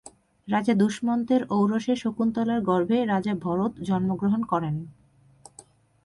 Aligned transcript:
রাজা 0.47 0.73
দুষ্মন্তের 0.73 1.41
ঔরসে 1.49 1.93
শকুন্তলার 1.95 2.59
গর্ভে 2.61 2.99
রাজা 3.05 3.33
ভরত 3.35 3.73
জন্মগ্রহণ 3.81 4.41
করেন। 4.43 4.75